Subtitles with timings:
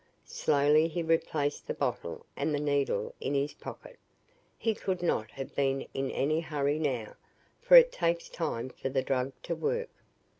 [0.25, 3.99] Slowly he replaced the bottle and the needle in his pocket.
[4.57, 7.13] He could not have been in any hurry now,
[7.59, 9.91] for it takes time for the drug to work."